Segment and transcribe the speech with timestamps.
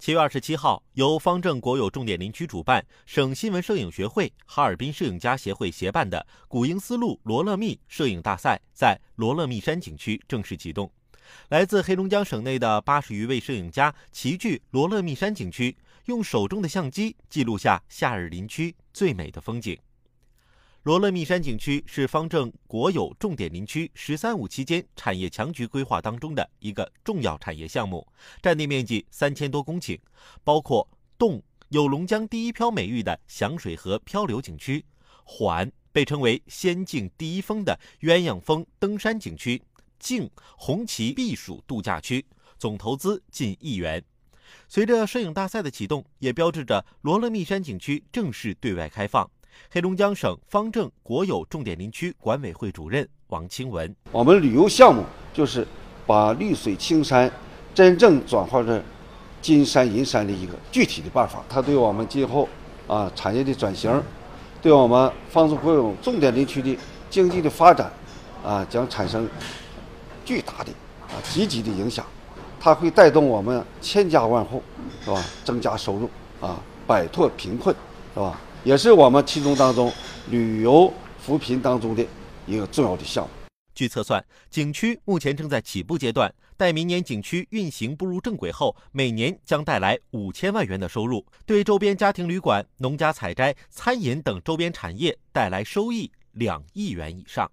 [0.00, 10.90] 七月二十七号，由方正国有重点林区主办、省新闻摄影学会、哈尔滨摄影家协会协办的古英丝路罗勒密摄影大赛在罗勒密山景区正式启动。
[11.50, 15.76] 来自黑龙江省内的八十余位摄影家齐聚罗勒密山景区，
[16.06, 19.78] 用手中的相机记录下夏日林区最美的风景。
[20.82, 28.06] 罗勒密山景区是方正国有重点林区“十三五”期间产业强局规划当中的一个重要产业项目，
[28.40, 30.00] 占地面积三千多公顷，
[30.42, 30.88] 包括
[31.18, 34.82] 洞有龙江第一漂美誉的响水河漂流景区，
[35.22, 39.62] 缓被称为仙境第一峰的鸳鸯峰登山景区，
[39.98, 42.24] 静红旗避暑度假区，
[42.58, 44.02] 总投资近亿元。
[44.66, 49.30] 随着摄影大赛的启动，也标志着罗勒密山景区正式对外开放。
[49.70, 55.66] 黑龙江省方正国有重点林区管委会主任王清文：我们旅游项目就是
[56.06, 57.30] 把绿水青山
[57.74, 58.82] 真正转化成
[59.40, 61.42] 金山银山的一个具体的办法。
[61.48, 62.48] 它对我们今后
[62.86, 64.02] 啊产业的转型，
[64.60, 66.76] 对我们方正国有重点林区的
[67.08, 67.92] 经济的发展
[68.44, 69.28] 啊，将产生
[70.24, 72.04] 巨大的啊积极的影响。
[72.58, 74.62] 它会带动我们千家万户，
[75.02, 75.24] 是吧？
[75.44, 77.74] 增加收入啊，摆脱贫困，
[78.12, 78.38] 是吧？
[78.62, 79.90] 也是我们其中当中
[80.28, 82.06] 旅游扶贫当中的
[82.46, 83.30] 一个重要的项目。
[83.74, 97.48] 据测算，景区目前正在起步阶段，待明年景区运行步入正轨后，每年将带来五千万元的收入，对周边家庭旅馆、农家采摘、餐饮等周边产业带来收益两亿元以上。